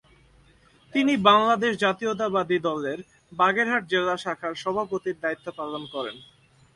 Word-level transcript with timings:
তিনি 0.93 1.13
বাংলাদেশ 1.29 1.73
জাতীয়তাবাদী 1.77 2.57
দলের 2.67 2.99
বাগেরহাট 3.31 3.83
জেলা 3.91 4.15
শাখার 4.23 4.53
সভাপতির 4.63 5.17
দায়িত্ব 5.23 5.47
পালন 5.59 5.83
করেন। 5.93 6.15